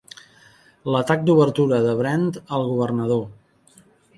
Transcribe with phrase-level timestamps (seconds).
[0.95, 3.25] L'atac d'obertura de Brent al Governador!